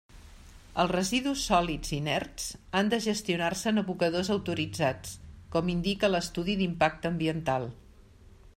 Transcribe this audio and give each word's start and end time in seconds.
Els 0.83 0.91
residus 0.91 1.43
sòlids 1.49 1.91
inerts 1.97 2.47
han 2.79 2.89
de 2.93 2.99
gestionar-se 3.07 3.69
en 3.73 3.81
abocadors 3.83 4.33
autoritzats, 4.37 5.15
com 5.57 5.71
indica 5.75 6.11
l'estudi 6.13 6.57
d'impacte 6.63 7.13
ambiental. 7.15 7.73